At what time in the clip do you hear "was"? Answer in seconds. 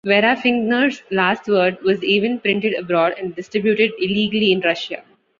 1.83-2.03